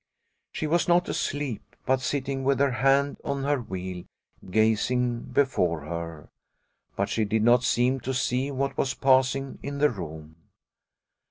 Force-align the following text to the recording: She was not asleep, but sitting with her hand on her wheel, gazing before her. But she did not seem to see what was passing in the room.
She 0.51 0.65
was 0.65 0.87
not 0.87 1.07
asleep, 1.09 1.75
but 1.85 2.01
sitting 2.01 2.43
with 2.43 2.59
her 2.59 2.71
hand 2.71 3.17
on 3.23 3.43
her 3.43 3.61
wheel, 3.61 4.05
gazing 4.49 5.19
before 5.25 5.81
her. 5.81 6.27
But 6.95 7.07
she 7.07 7.23
did 7.23 7.43
not 7.43 7.63
seem 7.63 7.99
to 7.99 8.13
see 8.15 8.49
what 8.49 8.79
was 8.79 8.95
passing 8.95 9.59
in 9.61 9.77
the 9.77 9.91
room. 9.91 10.37